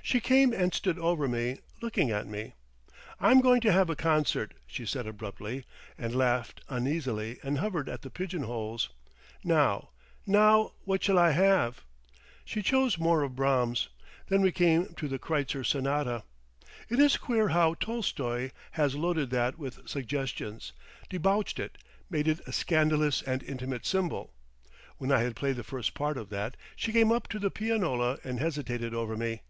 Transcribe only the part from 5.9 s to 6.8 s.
and laughed